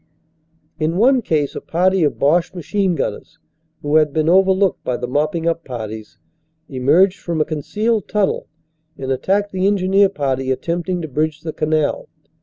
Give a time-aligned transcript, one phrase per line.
[0.79, 3.37] In one case a party of Boche machine gunners,
[3.83, 6.17] who had been overlooked by the mopping up parties,
[6.67, 8.47] emerged from a concealed tunnel
[8.97, 12.09] and attacked the engineer party attempting to bridge the canal.